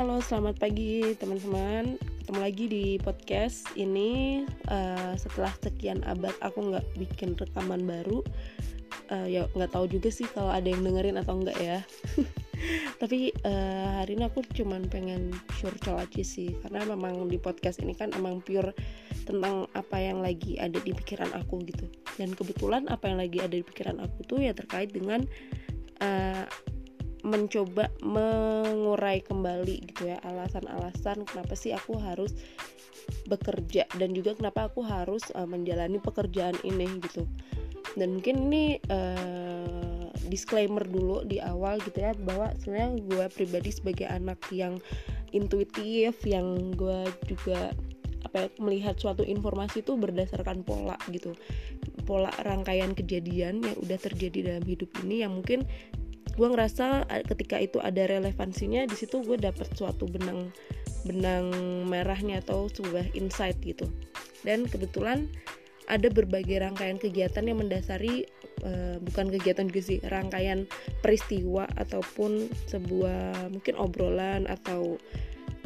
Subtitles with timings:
[0.00, 2.00] Halo, selamat pagi teman-teman.
[2.00, 4.40] Ketemu lagi di podcast ini.
[4.64, 8.24] Uh, setelah sekian abad aku nggak bikin rekaman baru.
[9.12, 11.84] Uh, ya nggak tahu juga sih kalau ada yang dengerin atau enggak ya.
[13.04, 17.92] Tapi uh, hari ini aku cuman pengen curcol aja sih, karena memang di podcast ini
[17.92, 18.72] kan emang pure
[19.28, 21.92] tentang apa yang lagi ada di pikiran aku gitu.
[22.16, 25.28] Dan kebetulan apa yang lagi ada di pikiran aku tuh ya terkait dengan
[27.30, 32.34] mencoba mengurai kembali gitu ya alasan-alasan kenapa sih aku harus
[33.26, 37.26] bekerja dan juga kenapa aku harus uh, menjalani pekerjaan ini gitu.
[37.98, 44.06] Dan mungkin ini uh, disclaimer dulu di awal gitu ya bahwa sebenarnya gue pribadi sebagai
[44.06, 44.78] anak yang
[45.34, 47.74] intuitif yang gue juga
[48.22, 51.34] apa ya, melihat suatu informasi itu berdasarkan pola gitu.
[52.06, 55.66] Pola rangkaian kejadian yang udah terjadi dalam hidup ini yang mungkin
[56.36, 60.50] gue ngerasa ketika itu ada relevansinya di situ gue dapet suatu benang
[61.04, 61.48] benang
[61.88, 63.88] merahnya atau sebuah insight gitu.
[64.44, 65.28] Dan kebetulan
[65.90, 68.22] ada berbagai rangkaian kegiatan yang mendasari
[68.62, 70.70] uh, bukan kegiatan juga sih rangkaian
[71.02, 75.00] peristiwa ataupun sebuah mungkin obrolan atau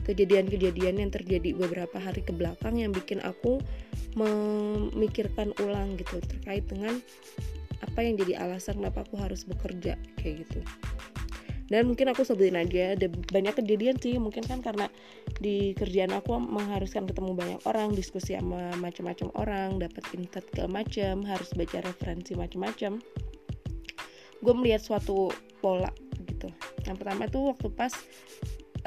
[0.04, 3.60] kejadian-kejadian yang terjadi beberapa hari ke belakang yang bikin aku
[4.16, 7.00] memikirkan ulang gitu terkait dengan
[7.94, 10.66] apa yang jadi alasan kenapa aku harus bekerja kayak gitu.
[11.70, 14.90] Dan mungkin aku sebutin aja ada banyak kejadian sih mungkin kan karena
[15.38, 21.22] di kerjaan aku mengharuskan ketemu banyak orang diskusi sama macam-macam orang dapat insight ke macam
[21.22, 22.98] harus baca referensi macam-macam.
[24.42, 25.30] Gue melihat suatu
[25.62, 25.88] pola
[26.26, 26.50] gitu.
[26.82, 27.94] Yang pertama tuh waktu pas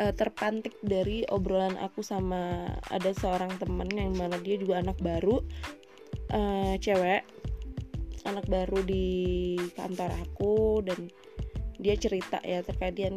[0.04, 5.42] uh, terpantik dari obrolan aku sama ada seorang temen yang mana dia juga anak baru
[6.36, 7.26] uh, cewek
[8.28, 11.08] anak baru di kantor aku dan
[11.78, 13.14] dia cerita ya terkait dia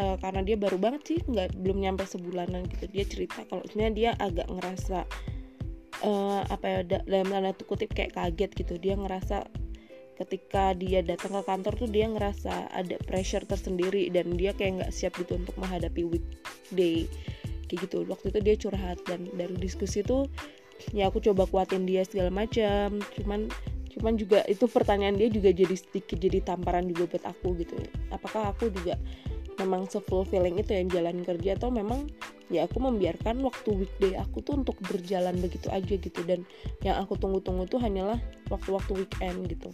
[0.00, 2.88] uh, karena dia baru banget sih nggak belum nyampe sebulanan gitu.
[2.88, 5.04] Dia cerita kalau sebenarnya dia agak ngerasa
[6.04, 8.74] uh, apa ya dalam tanda kutip kayak kaget gitu.
[8.80, 9.44] Dia ngerasa
[10.20, 14.92] ketika dia datang ke kantor tuh dia ngerasa ada pressure tersendiri dan dia kayak nggak
[14.92, 17.04] siap gitu untuk menghadapi weekday.
[17.68, 18.08] Kayak gitu.
[18.08, 20.28] Waktu itu dia curhat dan dari diskusi tuh
[20.96, 23.04] ya aku coba kuatin dia segala macam.
[23.20, 23.52] Cuman
[23.90, 27.74] cuman juga itu pertanyaan dia juga jadi sedikit jadi tamparan juga buat aku gitu.
[28.14, 28.94] Apakah aku juga
[29.58, 32.08] memang se-fulfilling itu yang jalan kerja atau memang
[32.48, 36.20] ya aku membiarkan waktu weekday aku tuh untuk berjalan begitu aja gitu.
[36.24, 36.46] Dan
[36.86, 38.16] yang aku tunggu-tunggu tuh hanyalah
[38.48, 39.70] waktu-waktu weekend gitu.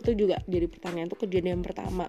[0.00, 2.08] Itu juga jadi pertanyaan tuh kejadian pertama.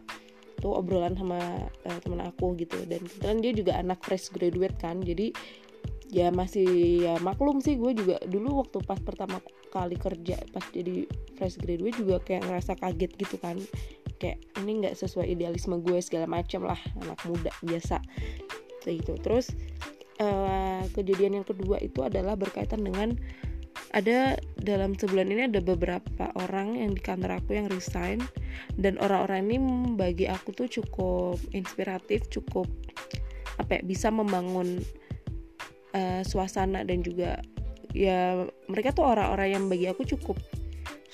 [0.62, 1.42] Tuh obrolan sama
[1.84, 2.80] uh, teman aku gitu.
[2.88, 5.04] Dan kebetulan dia juga anak fresh graduate kan.
[5.04, 5.36] Jadi
[6.14, 9.42] ya masih ya maklum sih gue juga dulu waktu pas pertama
[9.76, 11.04] kali kerja pas jadi
[11.36, 13.60] fresh graduate juga kayak ngerasa kaget gitu kan.
[14.16, 18.00] Kayak ini nggak sesuai idealisme gue segala macam lah anak muda biasa.
[18.88, 19.20] Gitu.
[19.20, 19.52] Terus
[20.24, 23.20] uh, kejadian yang kedua itu adalah berkaitan dengan
[23.96, 28.20] ada dalam sebulan ini ada beberapa orang yang di kantor aku yang resign
[28.76, 29.58] dan orang-orang ini
[29.96, 32.68] bagi aku tuh cukup inspiratif cukup
[33.56, 34.84] apa ya bisa membangun
[35.96, 37.40] uh, suasana dan juga
[37.96, 40.36] ya mereka tuh orang-orang yang bagi aku cukup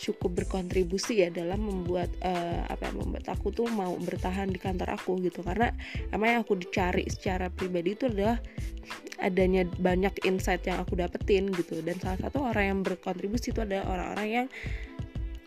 [0.02, 4.98] cukup berkontribusi ya dalam membuat uh, apa yang membuat aku tuh mau bertahan di kantor
[4.98, 5.46] aku gitu.
[5.46, 5.70] Karena
[6.10, 8.42] emang yang aku dicari secara pribadi itu adalah
[9.22, 11.86] adanya banyak insight yang aku dapetin gitu.
[11.86, 14.48] Dan salah satu orang yang berkontribusi itu adalah orang-orang yang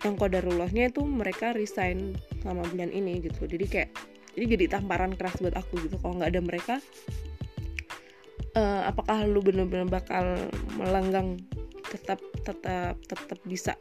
[0.07, 3.51] yang kodarullahnya itu mereka resign selama bulan ini gitu.
[3.51, 3.91] Jadi kayak
[4.39, 5.99] ini jadi tamparan keras buat aku gitu.
[5.99, 6.75] Kalau nggak ada mereka
[8.57, 10.39] uh, apakah lu bener-bener bakal
[10.79, 11.39] melenggang
[11.91, 13.75] tetap tetap tetap bisa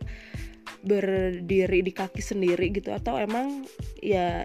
[0.83, 2.91] berdiri di kaki sendiri gitu?
[2.91, 3.65] Atau emang
[4.03, 4.43] ya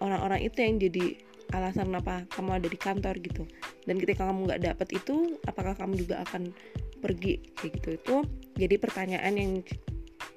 [0.00, 1.04] orang-orang itu yang jadi
[1.50, 3.42] alasan kenapa kamu ada di kantor gitu?
[3.84, 6.54] Dan ketika kamu nggak dapat itu apakah kamu juga akan
[7.02, 7.42] pergi?
[7.58, 7.88] Kayak gitu.
[7.98, 8.16] Itu
[8.54, 9.52] jadi pertanyaan yang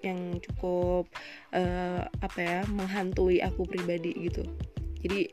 [0.04, 1.08] yang cukup
[1.56, 4.44] uh, apa ya menghantui aku pribadi gitu.
[5.04, 5.32] Jadi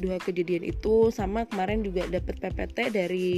[0.00, 3.30] dua kejadian itu sama kemarin juga dapat PPT dari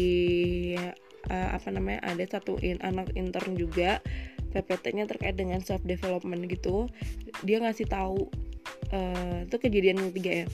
[1.30, 3.98] uh, apa namanya ada satu in, anak intern juga
[4.54, 6.86] PPT-nya terkait dengan self development gitu.
[7.42, 8.30] Dia ngasih tahu
[8.94, 10.48] uh, itu kejadian ketiga ya.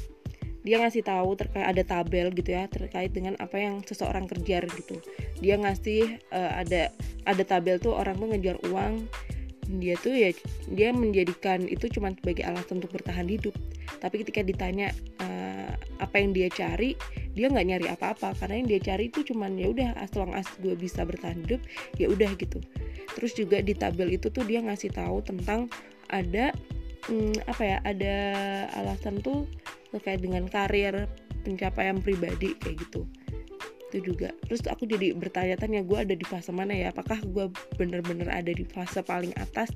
[0.61, 4.97] Dia ngasih tahu terkait ada tabel gitu ya terkait dengan apa yang seseorang kerja gitu.
[5.41, 6.93] Dia ngasih uh, ada
[7.29, 9.09] ada tabel tuh orang tuh ngejar uang
[9.79, 10.35] dia tuh ya
[10.67, 13.55] dia menjadikan itu cuma sebagai alasan untuk bertahan hidup.
[14.03, 14.91] Tapi ketika ditanya
[15.23, 16.99] uh, apa yang dia cari?
[17.37, 18.35] Dia nggak nyari apa-apa.
[18.35, 21.63] Karena yang dia cari itu cuman ya udah as long as gue bisa bertahan hidup
[22.01, 22.59] ya udah gitu.
[23.15, 25.71] Terus juga di tabel itu tuh dia ngasih tahu tentang
[26.11, 26.51] ada
[27.07, 28.17] hmm, apa ya ada
[28.75, 29.47] alasan tuh
[29.95, 31.07] terkait dengan karir
[31.43, 33.07] pencapaian pribadi kayak gitu
[33.91, 34.31] itu juga.
[34.47, 36.95] Terus aku jadi bertanya-tanya gue ada di fase mana ya?
[36.95, 39.75] Apakah gue bener-bener ada di fase paling atas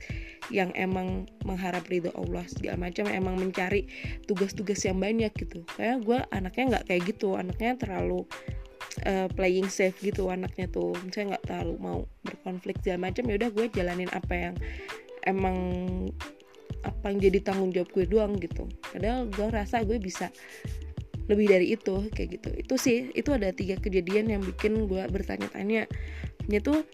[0.55, 2.47] yang emang mengharap ridho Allah?
[2.47, 3.91] Segala macam emang mencari
[4.31, 5.67] tugas-tugas yang banyak gitu.
[5.75, 7.35] Kayak gue anaknya nggak kayak gitu.
[7.35, 8.23] Anaknya terlalu
[9.03, 10.95] uh, playing safe gitu anaknya tuh.
[11.11, 13.27] Saya nggak terlalu mau berkonflik segala macam.
[13.27, 14.55] Ya udah gue jalanin apa yang
[15.27, 15.59] emang
[16.85, 18.69] apa yang jadi tanggung jawab gue doang gitu.
[18.93, 20.29] Padahal gue rasa gue bisa
[21.29, 22.49] lebih dari itu kayak gitu.
[22.55, 25.89] Itu sih itu ada tiga kejadian yang bikin gue bertanya-tanya
[26.51, 26.85] nya tuh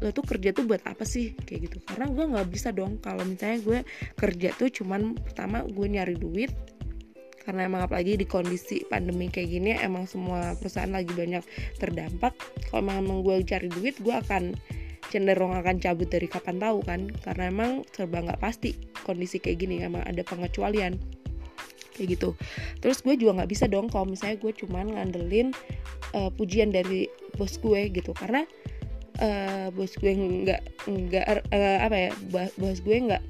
[0.00, 1.36] lo tuh kerja tuh buat apa sih?
[1.44, 1.76] Kayak gitu.
[1.84, 3.78] Karena gue nggak bisa dong kalau misalnya gue
[4.16, 6.52] kerja tuh cuman pertama gue nyari duit
[7.46, 11.46] karena emang apalagi di kondisi pandemi kayak gini emang semua perusahaan lagi banyak
[11.78, 12.34] terdampak.
[12.68, 14.50] Kalau emang gue cari duit gue akan
[15.06, 17.06] cenderung akan cabut dari kapan tahu kan?
[17.22, 18.74] Karena emang serba nggak pasti
[19.06, 20.98] kondisi kayak gini emang ada pengecualian
[21.96, 22.36] kayak gitu.
[22.84, 25.56] Terus gue juga nggak bisa dong kalau misalnya gue cuman ngandelin
[26.12, 27.08] uh, pujian dari
[27.40, 28.12] bos gue gitu.
[28.12, 28.44] Karena
[29.24, 32.10] uh, bos gue nggak nggak uh, apa ya
[32.60, 33.24] bos gue nggak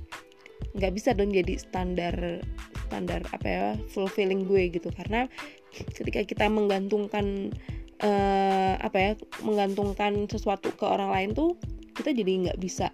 [0.76, 2.44] nggak bisa dong jadi standar
[2.86, 4.90] standar apa ya fulfilling gue gitu.
[4.90, 5.30] Karena
[5.70, 7.54] ketika kita menggantungkan
[8.02, 9.12] uh, apa ya
[9.46, 11.50] menggantungkan sesuatu ke orang lain tuh
[11.96, 12.90] kita jadi nggak bisa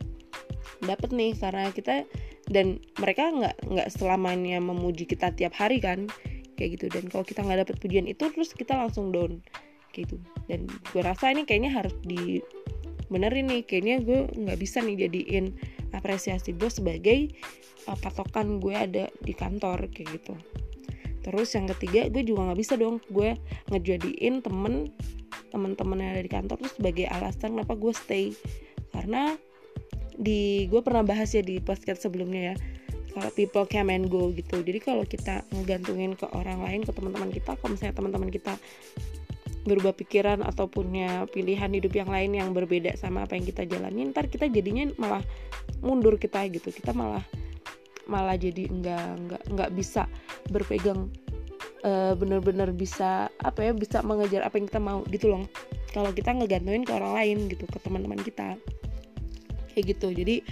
[0.85, 1.33] dapet nih.
[1.35, 2.07] Karena kita
[2.53, 6.07] dan mereka nggak nggak selamanya memuji kita tiap hari kan
[6.61, 6.87] kayak gitu.
[6.93, 9.41] Dan kalau kita nggak dapet pujian itu terus kita langsung down
[9.91, 10.17] kayak gitu.
[10.47, 12.45] Dan gue rasa ini kayaknya harus di
[13.09, 13.65] benerin nih.
[13.65, 15.57] Kayaknya gue nggak bisa nih jadiin
[15.97, 17.33] apresiasi bos sebagai
[17.89, 20.35] uh, patokan gue ada di kantor kayak gitu.
[21.23, 23.35] Terus yang ketiga gue juga nggak bisa dong gue
[23.73, 24.93] ngejadiin temen
[25.53, 28.27] teman-teman yang ada di kantor tuh sebagai alasan kenapa gue stay.
[28.93, 29.33] Karena
[30.19, 32.55] di gue pernah bahas ya di podcast sebelumnya ya
[33.12, 34.64] kalau people come and go gitu.
[34.64, 38.56] Jadi kalau kita ngegantungin ke orang lain ke teman-teman kita kalau misalnya teman-teman kita
[39.62, 44.11] berubah pikiran atau punya pilihan hidup yang lain yang berbeda sama apa yang kita jalani
[44.11, 45.23] ntar kita jadinya malah
[45.85, 46.73] mundur kita gitu.
[46.73, 47.23] Kita malah
[48.11, 50.11] malah jadi nggak nggak nggak bisa
[50.50, 51.06] berpegang
[51.87, 55.44] uh, bener-bener bisa apa ya bisa mengejar apa yang kita mau gitu loh.
[55.93, 58.56] Kalau kita ngegantungin ke orang lain gitu ke teman-teman kita
[59.73, 60.13] kayak gitu.
[60.13, 60.45] Jadi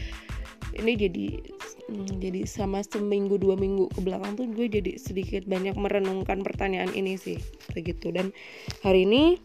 [0.78, 1.26] ini jadi
[1.90, 6.90] hmm, jadi sama seminggu dua minggu ke belakang tuh gue jadi sedikit banyak merenungkan pertanyaan
[6.96, 7.38] ini sih
[7.72, 8.10] kayak gitu.
[8.10, 8.32] Dan
[8.82, 9.36] hari ini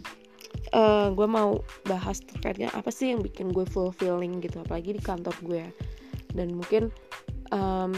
[0.74, 5.36] uh, gue mau bahas terkaitnya apa sih yang bikin gue fulfilling gitu apalagi di kantor
[5.44, 5.64] gue
[6.36, 6.92] dan mungkin
[7.54, 7.94] um,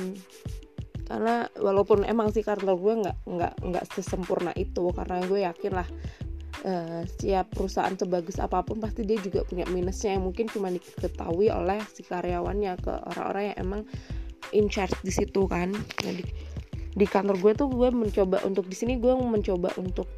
[1.07, 5.87] karena walaupun emang sih kantor gue nggak nggak nggak sesempurna itu karena gue yakin lah
[6.65, 11.51] uh, setiap perusahaan sebagus apa pun pasti dia juga punya minusnya yang mungkin cuma diketahui
[11.53, 13.81] oleh si karyawannya ke orang-orang yang emang
[14.55, 15.75] in charge di situ kan.
[16.01, 16.23] Jadi
[16.97, 20.09] di kantor gue tuh gue mencoba untuk di sini gue mencoba untuk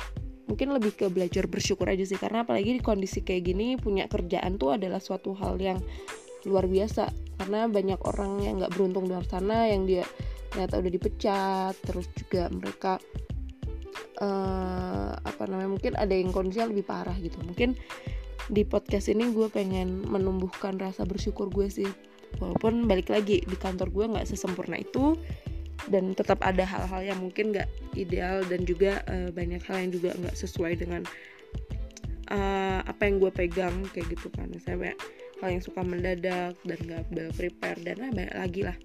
[0.48, 4.58] mungkin lebih ke belajar bersyukur aja sih karena apalagi di kondisi kayak gini punya kerjaan
[4.58, 5.80] tuh adalah suatu hal yang
[6.48, 7.12] luar biasa.
[7.40, 10.04] Karena banyak orang yang nggak beruntung di luar sana yang dia
[10.50, 12.98] ternyata udah dipecat terus juga mereka
[14.19, 17.39] uh, apa namanya mungkin ada yang kondisinya lebih parah gitu.
[17.42, 17.75] Mungkin
[18.50, 21.89] di podcast ini gue pengen menumbuhkan rasa bersyukur gue sih.
[22.38, 25.18] Walaupun balik lagi di kantor gue nggak sesempurna itu
[25.89, 30.14] dan tetap ada hal-hal yang mungkin nggak ideal dan juga uh, banyak hal yang juga
[30.14, 31.02] nggak sesuai dengan
[32.30, 34.52] uh, apa yang gue pegang kayak gitu kan.
[34.61, 34.94] Saya
[35.40, 38.78] hal yang suka mendadak dan nggak prepare dan banyak lagi lah.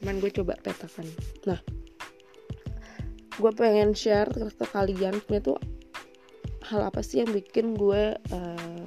[0.00, 1.06] Cuman gue coba petakan
[1.46, 1.81] nah
[3.40, 5.58] gue pengen share ke, kalian sebenarnya tuh
[6.68, 8.82] hal apa sih yang bikin gue uh,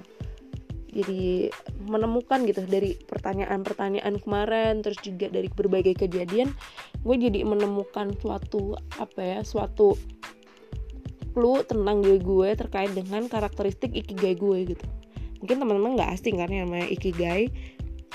[0.95, 1.51] jadi
[1.91, 6.55] menemukan gitu dari pertanyaan-pertanyaan kemarin terus juga dari berbagai kejadian
[7.03, 9.99] gue jadi menemukan suatu apa ya suatu
[11.35, 14.85] clue tentang diri gue terkait dengan karakteristik ikigai gue gitu.
[15.43, 17.51] Mungkin teman-teman nggak asing kan yang namanya ikigai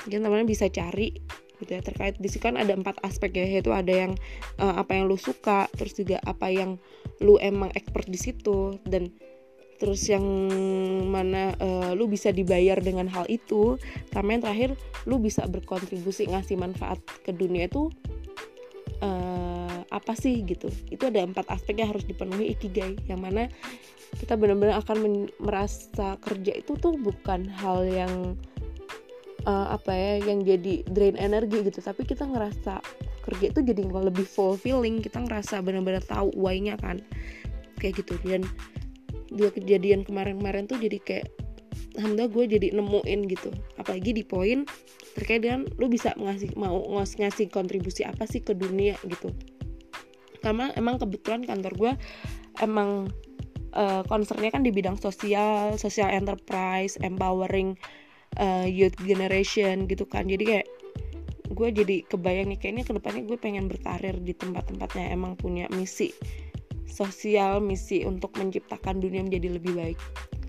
[0.01, 1.13] mungkin teman-teman bisa cari
[1.61, 1.81] gitu ya.
[1.85, 4.17] Terkait di sini kan ada empat aspek ya yaitu ada yang
[4.57, 6.81] uh, apa yang lu suka terus juga apa yang
[7.21, 9.13] lu emang expert di situ dan
[9.81, 10.21] terus yang
[11.09, 13.81] mana uh, lu bisa dibayar dengan hal itu
[14.13, 14.69] sama yang terakhir
[15.09, 17.89] lu bisa berkontribusi ngasih manfaat ke dunia itu
[19.01, 20.69] uh, apa sih gitu.
[20.93, 23.49] Itu ada empat aspek yang harus dipenuhi ikigai yang mana
[24.21, 28.37] kita benar-benar akan merasa kerja itu tuh bukan hal yang
[29.45, 31.79] uh, apa ya yang jadi drain energi gitu.
[31.81, 32.81] Tapi kita ngerasa
[33.25, 35.01] kerja itu jadi lebih fulfilling.
[35.01, 37.01] Kita ngerasa benar-benar tahu why-nya kan.
[37.77, 38.17] Kayak gitu.
[38.25, 38.45] Dan
[39.31, 41.27] dua kejadian kemarin-kemarin tuh jadi kayak
[41.97, 43.49] alhamdulillah gue jadi nemuin gitu.
[43.79, 44.63] Apalagi di poin
[45.15, 49.31] terkait dengan lu bisa ngasih mau ngasih kontribusi apa sih ke dunia gitu.
[50.41, 51.91] Karena emang kebetulan kantor gue
[52.63, 53.11] emang
[53.75, 57.75] uh, concernnya kan di bidang sosial social enterprise empowering
[58.39, 60.29] uh, youth generation gitu kan.
[60.29, 60.67] Jadi kayak
[61.51, 66.15] gue jadi kebayang nih kayaknya ke depannya gue pengen berkarir di tempat-tempatnya emang punya misi
[66.87, 69.99] sosial misi untuk menciptakan dunia menjadi lebih baik.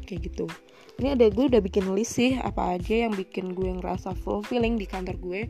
[0.07, 0.47] Kayak gitu.
[1.01, 4.85] Ini ada gue udah bikin list sih apa aja yang bikin gue ngerasa fulfilling di
[4.85, 5.41] kantor gue.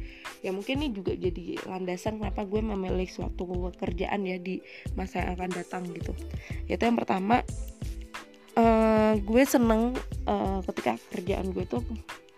[0.41, 4.63] Ya mungkin ini juga jadi landasan kenapa gue memilih suatu pekerjaan ya di
[4.95, 6.15] masa yang akan datang gitu.
[6.71, 7.43] Yaitu yang pertama
[8.55, 9.97] uh, gue seneng
[10.31, 11.83] uh, ketika kerjaan gue tuh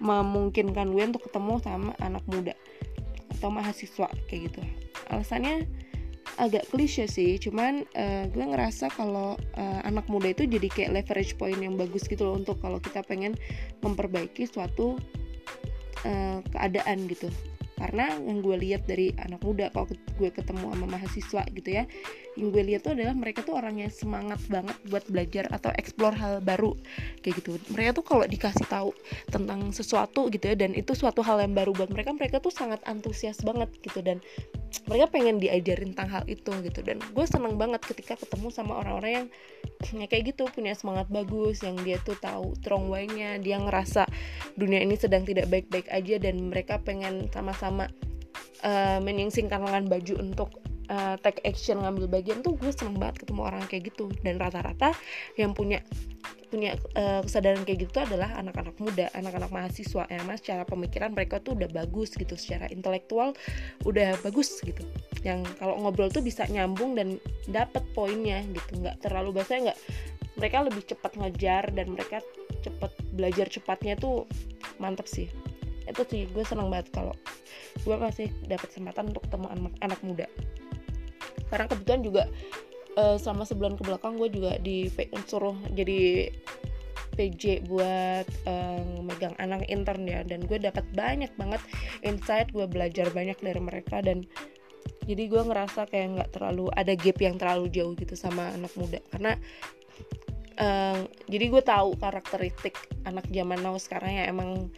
[0.04, 2.52] memungkinkan gue untuk ketemu sama anak muda
[3.40, 4.60] atau mahasiswa kayak gitu.
[5.08, 5.64] Alasannya
[6.34, 11.32] agak klise sih cuman uh, gue ngerasa kalau uh, anak muda itu jadi kayak leverage
[11.38, 13.38] point yang bagus gitu loh untuk kalau kita pengen
[13.86, 14.98] memperbaiki suatu
[16.02, 17.30] uh, keadaan gitu
[17.84, 21.84] karena yang gue lihat dari anak muda kalau gue ketemu sama mahasiswa gitu ya
[22.40, 26.16] yang gue lihat tuh adalah mereka tuh orang yang semangat banget buat belajar atau explore
[26.16, 26.72] hal baru
[27.22, 27.60] kayak gitu.
[27.70, 28.90] Mereka tuh kalau dikasih tahu
[29.30, 32.82] tentang sesuatu gitu ya dan itu suatu hal yang baru buat mereka mereka tuh sangat
[32.88, 34.18] antusias banget gitu dan
[34.90, 36.80] mereka pengen diajarin tentang hal itu gitu.
[36.82, 39.26] Dan gue seneng banget ketika ketemu sama orang-orang yang
[39.92, 44.08] ya kayak gitu punya semangat bagus yang dia tuh tahu strong way-nya dia ngerasa
[44.56, 47.92] dunia ini sedang tidak baik-baik aja dan mereka pengen sama-sama
[48.64, 53.40] uh, menyingsingkan lengan baju untuk uh, take action ngambil bagian tuh gue seneng banget ketemu
[53.44, 54.92] orang kayak gitu dan rata-rata
[55.38, 55.80] yang punya
[56.54, 60.38] punya uh, kesadaran kayak gitu adalah anak-anak muda, anak-anak mahasiswa ya mas.
[60.38, 63.34] Secara pemikiran mereka tuh udah bagus gitu, secara intelektual
[63.82, 64.86] udah bagus gitu.
[65.26, 67.18] Yang kalau ngobrol tuh bisa nyambung dan
[67.50, 69.78] dapet poinnya gitu, nggak terlalu bahasa nggak.
[70.38, 72.22] Mereka lebih cepat ngejar dan mereka
[72.62, 74.30] cepet belajar cepatnya tuh
[74.78, 75.26] mantep sih.
[75.90, 77.18] Itu sih gue seneng banget kalau
[77.82, 80.26] gue masih dapat kesempatan untuk ketemu anak, anak muda.
[81.54, 82.22] Karena kebetulan juga
[82.98, 86.34] uh, selama sebulan ke belakang gue juga disuruh jadi
[87.14, 90.26] PJ buat um, megang anak intern ya.
[90.26, 91.62] Dan gue dapat banyak banget
[92.02, 94.02] insight gue belajar banyak dari mereka.
[94.02, 94.26] Dan
[95.06, 98.98] jadi gue ngerasa kayak nggak terlalu ada gap yang terlalu jauh gitu sama anak muda.
[99.14, 99.38] Karena
[100.58, 102.74] um, jadi gue tahu karakteristik
[103.06, 104.74] anak zaman now sekarang ya emang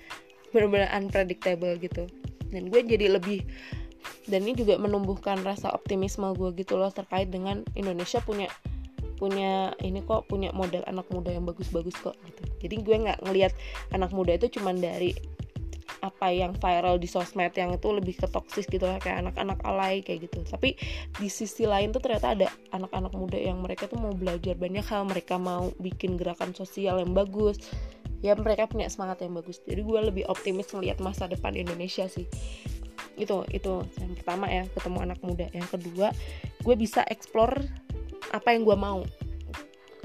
[0.52, 2.04] benar-benar unpredictable gitu.
[2.52, 3.42] Dan gue jadi lebih
[4.26, 8.50] dan ini juga menumbuhkan rasa optimisme gue gitu loh terkait dengan Indonesia punya
[9.16, 12.42] punya ini kok punya model anak muda yang bagus-bagus kok gitu.
[12.60, 13.52] Jadi gue nggak ngelihat
[13.96, 15.16] anak muda itu cuman dari
[16.04, 20.04] apa yang viral di sosmed yang itu lebih ke toksis gitu lah kayak anak-anak alay
[20.04, 20.44] kayak gitu.
[20.44, 20.76] Tapi
[21.16, 25.08] di sisi lain tuh ternyata ada anak-anak muda yang mereka tuh mau belajar banyak hal
[25.08, 27.56] mereka mau bikin gerakan sosial yang bagus.
[28.20, 29.64] Ya mereka punya semangat yang bagus.
[29.64, 32.28] Jadi gue lebih optimis melihat masa depan Indonesia sih
[33.16, 35.46] itu itu yang pertama ya ketemu anak muda.
[35.52, 36.12] Yang kedua
[36.62, 37.56] gue bisa explore
[38.32, 39.02] apa yang gue mau.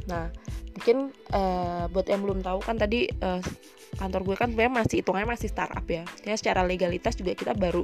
[0.08, 0.32] Nah
[0.72, 3.44] mungkin uh, buat yang belum tahu kan tadi uh,
[4.00, 6.08] kantor gue kan sebenarnya masih hitungannya masih startup ya.
[6.24, 7.84] Ya secara legalitas juga kita baru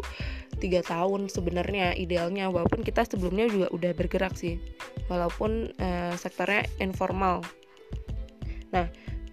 [0.57, 2.47] tiga tahun sebenarnya idealnya.
[2.47, 4.57] Walaupun kita sebelumnya juga udah bergerak sih.
[5.11, 7.43] Walaupun uh, sektornya informal.
[8.71, 8.87] Nah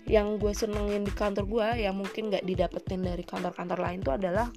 [0.04, 4.52] yang gue senengin di kantor gue yang mungkin nggak didapetin dari kantor-kantor lain itu adalah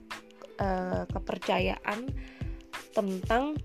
[0.57, 2.09] uh, kepercayaan
[2.93, 3.57] tentang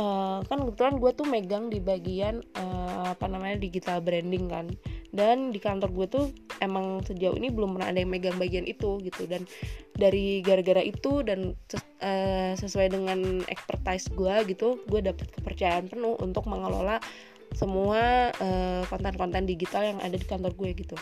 [0.00, 4.66] uh, kan kebetulan gue tuh megang di bagian uh, apa namanya digital branding kan.
[5.14, 6.26] Dan di kantor gue tuh
[6.58, 9.30] emang sejauh ini belum pernah ada yang megang bagian itu gitu.
[9.30, 9.46] Dan
[9.94, 16.18] dari gara-gara itu dan ses uh, sesuai dengan expertise gue gitu gue dapet kepercayaan penuh
[16.18, 16.98] untuk mengelola
[17.54, 18.34] semua
[18.90, 20.98] konten-konten uh, digital yang ada di kantor gue gitu.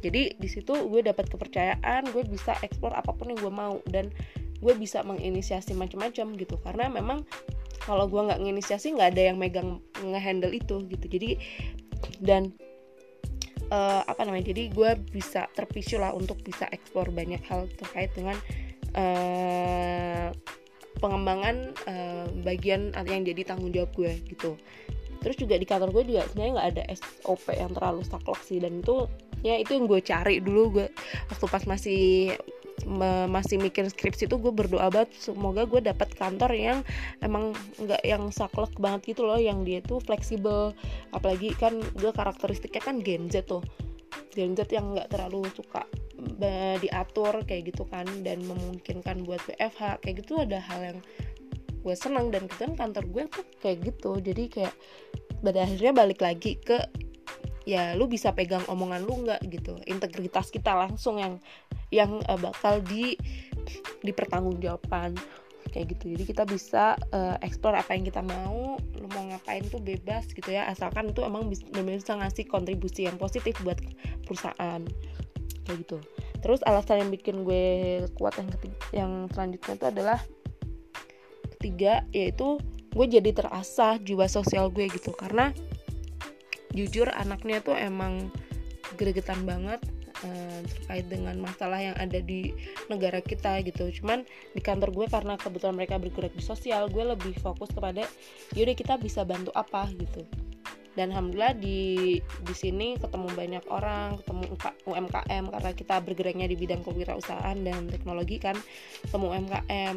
[0.00, 3.76] Jadi di situ gue dapat kepercayaan gue bisa explore apa pun yang gue mau.
[3.84, 4.08] Dan
[4.60, 6.56] gue bisa menginisiasi macam-macam gitu.
[6.60, 7.24] Karena memang
[7.82, 11.06] kalau gue nggak menginisiasi nggak ada yang megang ngehandle itu gitu.
[11.08, 11.30] Jadi
[12.20, 12.52] dan
[13.72, 18.36] uh, apa namanya jadi gue bisa terpisu lah untuk bisa eksplor banyak hal terkait dengan
[18.94, 20.28] uh,
[21.00, 24.60] pengembangan uh, bagian yang jadi tanggung jawab gue gitu.
[25.20, 28.58] Terus juga di kantor gue juga sebenarnya nggak ada SOP yang terlalu saklek sih.
[28.60, 29.08] Dan itu
[29.40, 30.86] ya itu yang gue cari dulu gue
[31.32, 32.36] waktu pas masih
[33.30, 35.12] masih mikir skripsi itu gue berdoa banget.
[35.18, 36.78] Semoga gue dapat kantor yang
[37.20, 39.36] emang nggak yang saklek banget gitu loh.
[39.36, 40.72] Yang dia tuh fleksibel.
[41.12, 43.60] Apalagi kan gue karakteristiknya kan Gen Z tuh.
[44.32, 45.84] Gen Z yang nggak terlalu suka
[46.80, 48.06] diatur kayak gitu kan.
[48.22, 50.98] Dan memungkinkan buat WFH kayak gitu ada hal yang
[51.80, 52.32] gue seneng.
[52.32, 54.20] Dan kebetulan kantor gue tuh kayak gitu.
[54.20, 54.74] Jadi kayak
[55.40, 56.76] pada akhirnya balik lagi ke
[57.68, 59.76] ya lu bisa pegang omongan lu nggak gitu.
[59.84, 61.36] Integritas kita langsung yang
[61.90, 63.18] yang uh, bakal di
[64.06, 65.14] dipertanggungjawabkan.
[65.70, 66.04] Kayak gitu.
[66.18, 70.50] Jadi kita bisa uh, explore apa yang kita mau lu mau ngapain tuh bebas gitu
[70.50, 70.66] ya.
[70.66, 73.78] Asalkan itu emang bisa, bisa ngasih kontribusi yang positif buat
[74.26, 74.82] perusahaan.
[75.62, 75.98] Kayak gitu.
[76.42, 80.18] Terus alasan yang bikin gue kuat yang ketiga, yang selanjutnya itu adalah
[81.54, 82.58] ketiga yaitu
[82.90, 85.14] gue jadi terasah jiwa sosial gue gitu.
[85.14, 85.54] Karena
[86.74, 88.34] jujur anaknya tuh emang
[88.98, 89.78] gregetan banget
[90.24, 92.52] uh, terkait dengan masalah yang ada di
[92.88, 93.90] negara kita gitu.
[94.00, 94.24] Cuman
[94.54, 98.04] di kantor gue karena kebetulan mereka bergerak di sosial gue lebih fokus kepada
[98.56, 99.88] yaudah kita bisa bantu apa?
[99.96, 100.22] gitu.
[100.98, 104.44] Dan alhamdulillah di di sini ketemu banyak orang ketemu
[104.90, 108.58] UMKM karena kita bergeraknya di bidang kewirausahaan dan teknologi kan.
[109.06, 109.96] Ketemu UMKM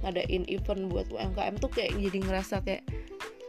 [0.00, 2.86] ngadain event buat UMKM tuh kayak jadi ngerasa kayak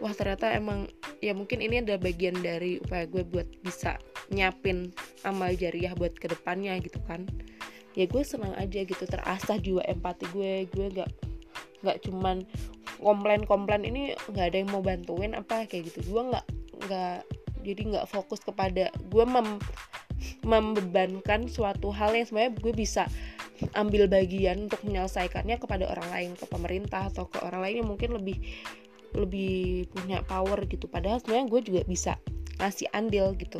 [0.01, 0.89] wah ternyata emang
[1.21, 4.01] ya mungkin ini adalah bagian dari upaya gue buat bisa
[4.33, 4.89] nyapin
[5.21, 7.29] amal jariah buat ke depannya gitu kan.
[7.93, 10.65] Ya gue senang aja gitu terasah jiwa empati gue.
[10.73, 11.11] Gue nggak
[11.85, 12.41] nggak cuman
[12.97, 16.01] komplain-komplain ini nggak ada yang mau bantuin apa kayak gitu.
[16.09, 16.45] Gue nggak
[16.89, 17.17] nggak
[17.61, 19.61] jadi nggak fokus kepada gue mem
[20.41, 23.05] membebankan suatu hal yang sebenarnya gue bisa
[23.77, 28.17] ambil bagian untuk menyelesaikannya kepada orang lain ke pemerintah atau ke orang lain yang mungkin
[28.17, 28.41] lebih
[29.15, 30.87] lebih punya power gitu.
[30.87, 32.13] Padahal sebenarnya gue juga bisa
[32.61, 33.59] ngasih andil gitu.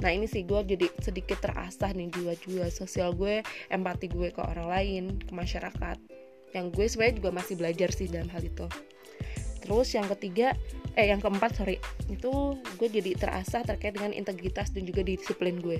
[0.00, 4.68] Nah ini sih gue jadi sedikit terasah nih jiwa-jiwa sosial gue empati gue ke orang
[4.68, 5.96] lain ke masyarakat.
[6.56, 8.66] Yang gue sebenarnya juga masih belajar sih dalam hal itu.
[9.60, 10.56] Terus yang ketiga
[10.98, 11.78] eh yang keempat sorry
[12.10, 15.78] itu gue jadi terasah terkait dengan integritas dan juga disiplin gue.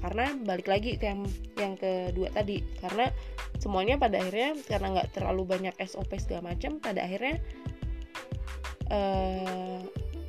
[0.00, 1.22] Karena balik lagi ke yang
[1.60, 3.12] yang kedua tadi karena
[3.60, 7.38] semuanya pada akhirnya karena nggak terlalu banyak SOP segala macam pada akhirnya
[8.90, 9.80] uh,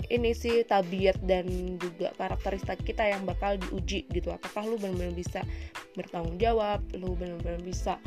[0.10, 4.34] ini sih tabiat dan juga karakteristik kita yang bakal diuji gitu.
[4.34, 5.46] Apakah lu benar-benar bisa
[5.94, 8.02] bertanggung jawab lu benar-benar bisa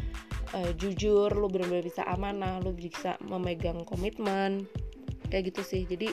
[0.58, 4.66] uh, jujur lu benar-benar bisa amanah lu bisa memegang komitmen
[5.30, 5.82] kayak gitu sih.
[5.86, 6.10] Jadi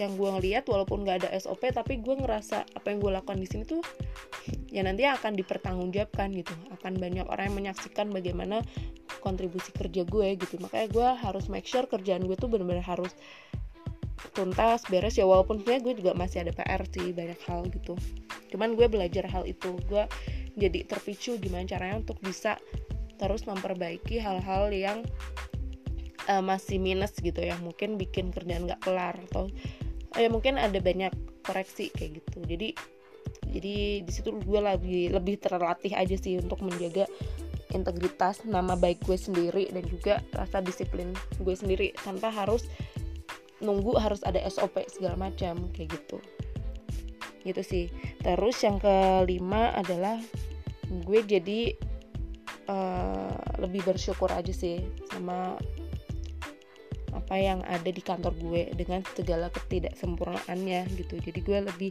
[0.00, 3.44] yang gue ngeliat walaupun nggak ada SOP tapi gue ngerasa apa yang gue lakukan di
[3.44, 3.84] sini tuh
[4.72, 6.54] ya nanti akan dipertanggungjawabkan gitu.
[6.72, 8.62] Akan banyak orang yang menyaksikan bagaimana
[9.20, 10.56] kontribusi kerja gue gitu.
[10.62, 13.12] Makanya gue harus make sure kerjaan gue tuh benar-benar harus
[14.32, 15.16] tuntas beres.
[15.16, 17.94] Ya walaupun sebenarnya gue juga masih ada PR sih banyak hal gitu.
[18.52, 19.76] Cuman gue belajar hal itu.
[19.86, 20.08] Gue
[20.56, 22.60] jadi terpicu gimana caranya untuk bisa
[23.16, 25.06] terus memperbaiki hal-hal yang
[26.26, 27.56] uh, masih minus gitu ya.
[27.60, 29.48] Mungkin bikin kerjaan nggak kelar atau
[30.16, 31.12] ya mungkin ada banyak
[31.44, 32.44] koreksi kayak gitu.
[32.44, 32.68] Jadi
[33.52, 37.04] jadi di situ gue lebih lebih terlatih aja sih untuk menjaga
[37.72, 42.68] integritas nama baik gue sendiri dan juga rasa disiplin gue sendiri tanpa harus
[43.62, 46.18] nunggu harus ada SOP segala macam kayak gitu.
[47.46, 47.84] Gitu sih.
[48.20, 50.18] Terus yang kelima adalah
[50.90, 51.72] gue jadi
[52.68, 55.56] uh, lebih bersyukur aja sih sama
[57.12, 61.16] apa yang ada di kantor gue dengan segala ketidaksempurnaannya gitu.
[61.22, 61.90] Jadi gue lebih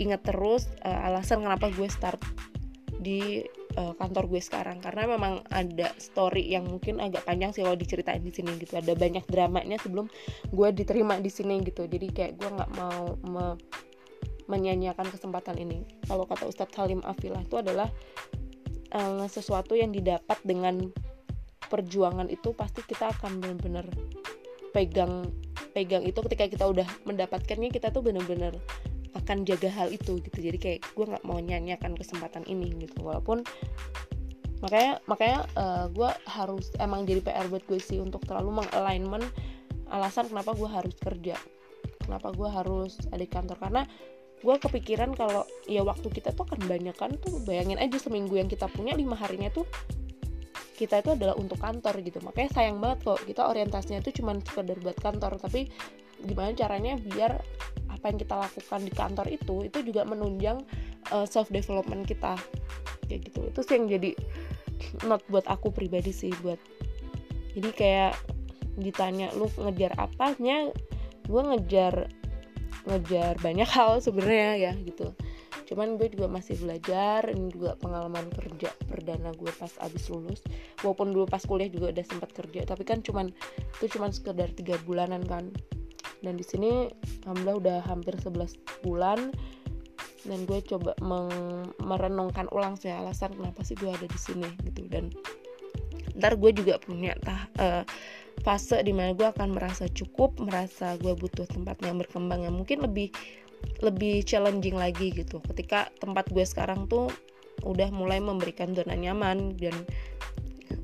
[0.00, 2.18] ingat terus uh, alasan kenapa gue start
[3.00, 3.44] di
[3.76, 4.82] uh, kantor gue sekarang.
[4.82, 8.78] Karena memang ada story yang mungkin agak panjang sih kalau diceritain di sini gitu.
[8.78, 10.08] Ada banyak dramanya sebelum
[10.50, 11.86] gue diterima di sini gitu.
[11.86, 13.46] Jadi kayak gue nggak mau me
[14.50, 15.86] menyanyiakan kesempatan ini.
[16.10, 17.86] Kalau kata Ustadz Salim Afilah itu adalah
[18.94, 20.90] uh, sesuatu yang didapat dengan
[21.70, 23.86] perjuangan itu pasti kita akan benar-benar
[24.74, 25.30] pegang
[25.70, 28.58] pegang itu ketika kita udah mendapatkannya kita tuh benar-benar
[29.20, 30.38] akan jaga hal itu gitu.
[30.40, 33.04] Jadi kayak gue nggak mau nyanyikan kesempatan ini gitu.
[33.04, 33.44] Walaupun
[34.60, 39.24] makanya makanya uh, gue harus emang jadi PR buat gue sih untuk terlalu mengalignment
[39.88, 41.36] alasan kenapa gue harus kerja.
[42.00, 43.56] Kenapa gue harus ada di kantor.
[43.60, 43.82] Karena
[44.40, 48.48] gue kepikiran kalau ya waktu kita tuh akan banyak kan tuh bayangin aja seminggu yang
[48.48, 49.68] kita punya lima harinya tuh
[50.80, 52.24] kita itu adalah untuk kantor gitu.
[52.24, 55.36] Makanya sayang banget kok kita orientasinya itu cuma sekedar buat kantor.
[55.36, 55.68] Tapi
[56.24, 57.36] gimana caranya biar
[57.90, 60.62] apa yang kita lakukan di kantor itu itu juga menunjang
[61.10, 62.38] uh, eh, self development kita.
[63.10, 63.40] Kayak gitu.
[63.50, 64.10] Itu sih yang jadi
[65.04, 66.56] not buat aku pribadi sih buat
[67.54, 68.14] jadi kayak
[68.78, 70.70] ditanya lu ngejar apanya?
[71.26, 72.10] Gue ngejar
[72.88, 75.12] ngejar banyak hal sebenarnya ya gitu.
[75.70, 80.40] Cuman gue juga masih belajar ini juga pengalaman kerja perdana gue pas abis lulus.
[80.82, 83.30] Walaupun dulu pas kuliah juga udah sempat kerja tapi kan cuman
[83.78, 85.50] itu cuman sekedar tiga bulanan kan
[86.20, 86.88] dan di sini
[87.24, 89.32] alhamdulillah udah hampir 11 bulan.
[90.20, 90.92] Dan gue coba
[91.80, 94.84] merenungkan ulang sih alasan kenapa sih gue ada di sini gitu.
[94.92, 95.08] Dan
[96.20, 97.82] ntar gue juga punya tah uh,
[98.44, 102.84] fase di mana gue akan merasa cukup merasa gue butuh tempat yang berkembang yang mungkin
[102.84, 103.08] lebih
[103.80, 105.40] lebih challenging lagi gitu.
[105.40, 107.08] Ketika tempat gue sekarang tuh
[107.64, 109.72] udah mulai memberikan zona nyaman dan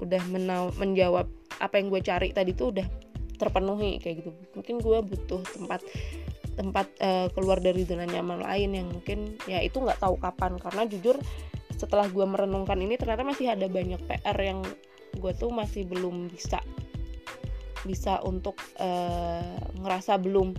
[0.00, 0.20] udah
[0.76, 1.28] menjawab
[1.60, 2.86] apa yang gue cari tadi tuh udah
[3.36, 4.30] terpenuhi kayak gitu.
[4.56, 5.80] Mungkin gue butuh tempat
[6.56, 10.56] tempat uh, keluar dari zona nyaman lain yang mungkin ya itu nggak tahu kapan.
[10.56, 11.20] Karena jujur
[11.76, 14.64] setelah gue merenungkan ini ternyata masih ada banyak PR yang
[15.16, 16.60] gue tuh masih belum bisa
[17.84, 20.56] bisa untuk uh, ngerasa belum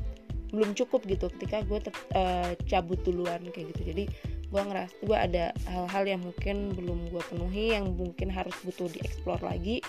[0.54, 1.28] belum cukup gitu.
[1.34, 1.82] Ketika gue
[2.16, 3.82] uh, cabut duluan kayak gitu.
[3.92, 4.04] Jadi
[4.48, 9.44] gue ngerasa gue ada hal-hal yang mungkin belum gue penuhi yang mungkin harus butuh dieksplor
[9.44, 9.84] lagi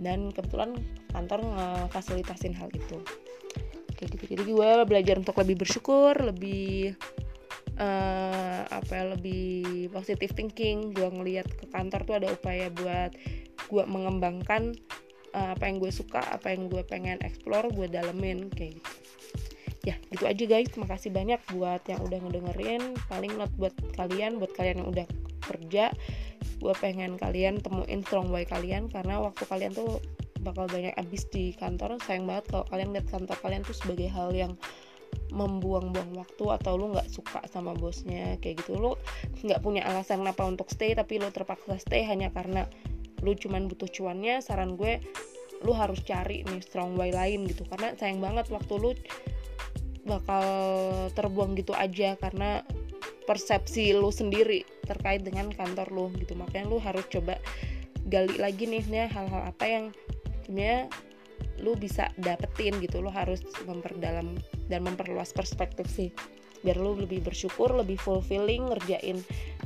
[0.00, 0.76] dan kebetulan
[1.12, 2.98] kantor ngefasilitasin hal itu.
[3.96, 4.24] Kayak gitu.
[4.36, 6.94] Jadi gue belajar untuk lebih bersyukur lebih
[7.80, 10.92] uh, apa ya lebih positive thinking.
[10.92, 13.16] Gue ngelihat ke kantor tuh ada upaya buat
[13.66, 14.76] gue mengembangkan
[15.32, 18.92] uh, apa yang gue suka apa yang gue pengen explore gue dalemin kayak gitu.
[19.86, 20.68] Ya gitu aja guys.
[20.68, 22.82] Terima kasih banyak buat yang udah ngedengerin.
[23.08, 25.06] Paling not buat kalian buat kalian yang udah
[25.46, 25.94] kerja
[26.56, 30.00] gue pengen kalian temuin strong way kalian karena waktu kalian tuh
[30.40, 34.30] bakal banyak abis di kantor sayang banget kalau kalian lihat kantor kalian tuh sebagai hal
[34.30, 34.54] yang
[35.34, 38.78] membuang-buang waktu atau lu nggak suka sama bosnya kayak gitu.
[38.78, 38.94] Lu
[39.42, 42.70] nggak punya alasan kenapa untuk stay tapi lu terpaksa stay hanya karena
[43.26, 44.38] lu cuman butuh cuannya.
[44.38, 45.02] Saran gue
[45.66, 48.92] lu harus cari nih strong way lain gitu karena sayang banget waktu lu
[50.06, 50.46] bakal
[51.18, 52.62] terbuang gitu aja karena
[53.26, 56.38] persepsi lu sendiri terkait dengan kantor lu gitu.
[56.38, 57.36] Makanya lu harus coba
[58.06, 59.84] gali lagi nih hal-hal apa yang
[60.46, 60.86] sebenarnya
[61.60, 63.02] lu bisa dapetin gitu.
[63.02, 64.38] Lu harus memperdalam
[64.70, 66.14] dan memperluas perspektif sih.
[66.62, 69.20] Biar lu lebih bersyukur lebih fulfilling ngerjain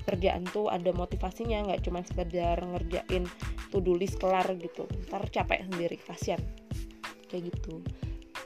[0.08, 1.68] kerjaan tuh ada motivasinya.
[1.70, 3.28] Nggak cuma sekedar ngerjain
[3.70, 4.88] to do list kelar gitu.
[5.12, 6.40] Ntar capek sendiri kasian.
[7.30, 7.84] Kayak gitu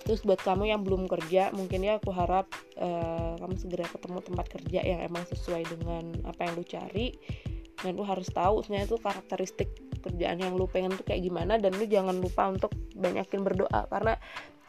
[0.05, 4.47] terus buat kamu yang belum kerja mungkin ya aku harap uh, kamu segera ketemu tempat
[4.53, 7.17] kerja yang emang sesuai dengan apa yang lu cari.
[7.75, 9.69] Dan lu harus tahu sebenarnya tuh karakteristik
[10.01, 13.91] kerjaan yang lu pengen tuh kayak gimana dan lu jangan lupa untuk banyakin berdoa.
[13.91, 14.17] Karena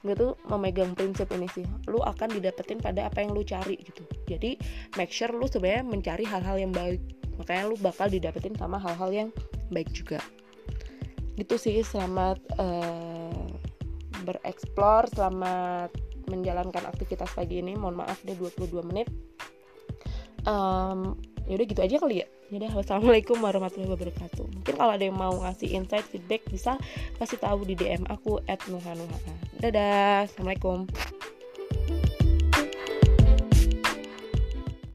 [0.05, 4.03] gue memegang prinsip ini sih lu akan didapetin pada apa yang lu cari gitu.
[4.27, 4.59] Jadi
[4.99, 6.99] make sure lu sebenarnya mencari hal-hal yang baik.
[7.39, 9.29] Makanya lu bakal didapetin sama hal-hal yang
[9.71, 10.19] baik juga.
[11.39, 13.14] Gitu sih selamat uh,
[14.25, 15.93] bereksplor selamat
[16.25, 19.07] menjalankan aktivitas pagi ini mohon maaf deh 22 menit
[20.49, 21.13] um,
[21.45, 24.45] yaudah gitu aja kali ya Yaudah, wassalamualaikum warahmatullahi wabarakatuh.
[24.45, 26.77] Mungkin kalau ada yang mau ngasih insight, feedback, bisa
[27.17, 29.17] kasih tahu di DM aku at nuhanuha.
[29.57, 30.85] Dadah, assalamualaikum.